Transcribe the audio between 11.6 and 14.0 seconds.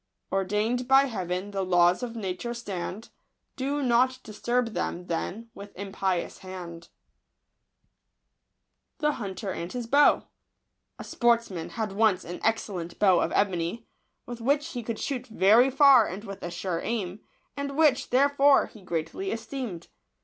had once an excellent bow of ebony,